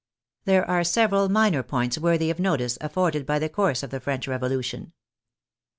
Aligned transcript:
There 0.45 0.67
are 0.67 0.83
several 0.83 1.29
minor 1.29 1.61
points 1.61 1.99
worthy 1.99 2.31
of 2.31 2.39
notice 2.39 2.75
af 2.81 2.93
forded 2.93 3.23
by 3.27 3.37
the 3.37 3.49
course 3.49 3.83
of 3.83 3.91
the 3.91 3.99
French 3.99 4.27
Revolution. 4.27 4.93